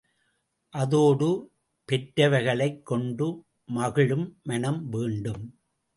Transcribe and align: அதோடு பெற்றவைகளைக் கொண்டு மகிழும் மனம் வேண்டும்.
அதோடு 0.73 1.51
பெற்றவைகளைக் 1.91 2.81
கொண்டு 2.81 3.45
மகிழும் 3.65 4.39
மனம் 4.43 4.89
வேண்டும். 4.89 5.59